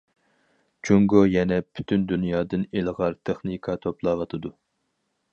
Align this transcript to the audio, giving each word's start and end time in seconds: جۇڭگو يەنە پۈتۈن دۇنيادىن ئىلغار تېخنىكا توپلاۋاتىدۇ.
جۇڭگو 0.87 1.19
يەنە 1.33 1.59
پۈتۈن 1.79 2.07
دۇنيادىن 2.11 2.63
ئىلغار 2.79 3.17
تېخنىكا 3.29 3.75
توپلاۋاتىدۇ. 3.85 4.53